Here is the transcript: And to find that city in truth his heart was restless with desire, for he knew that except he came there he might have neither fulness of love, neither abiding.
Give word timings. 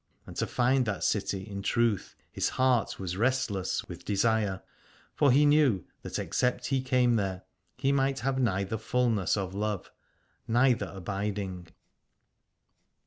And 0.25 0.35
to 0.37 0.47
find 0.47 0.87
that 0.87 1.03
city 1.03 1.43
in 1.47 1.61
truth 1.61 2.15
his 2.31 2.49
heart 2.49 2.97
was 2.99 3.17
restless 3.17 3.87
with 3.87 4.03
desire, 4.03 4.63
for 5.13 5.31
he 5.31 5.45
knew 5.45 5.85
that 6.01 6.17
except 6.17 6.65
he 6.65 6.81
came 6.81 7.17
there 7.17 7.43
he 7.77 7.91
might 7.91 8.21
have 8.21 8.39
neither 8.39 8.79
fulness 8.79 9.37
of 9.37 9.53
love, 9.53 9.91
neither 10.47 10.87
abiding. 10.91 11.67